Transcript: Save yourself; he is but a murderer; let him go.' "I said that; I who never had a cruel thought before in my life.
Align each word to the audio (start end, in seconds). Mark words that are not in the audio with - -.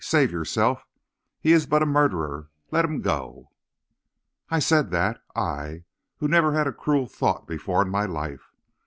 Save 0.03 0.31
yourself; 0.31 0.87
he 1.39 1.51
is 1.51 1.67
but 1.67 1.83
a 1.83 1.85
murderer; 1.85 2.49
let 2.71 2.85
him 2.85 3.01
go.' 3.01 3.51
"I 4.49 4.57
said 4.57 4.89
that; 4.89 5.21
I 5.35 5.83
who 6.17 6.27
never 6.27 6.53
had 6.53 6.65
a 6.65 6.73
cruel 6.73 7.05
thought 7.05 7.45
before 7.45 7.83
in 7.83 7.89
my 7.91 8.05
life. 8.05 8.51